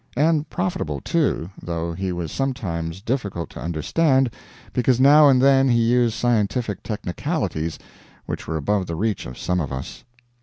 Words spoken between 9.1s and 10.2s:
of some of us.